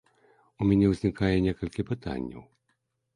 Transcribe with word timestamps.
У 0.61 0.69
мяне 0.69 0.85
ўзнікае 0.91 1.29
некалькі 1.47 1.85
пытанняў. 1.91 2.41